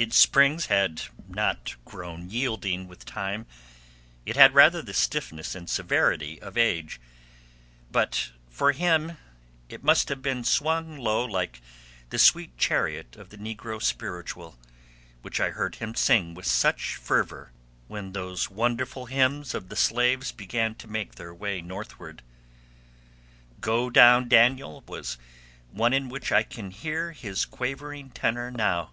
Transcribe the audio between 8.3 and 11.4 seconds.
for him it must have swung low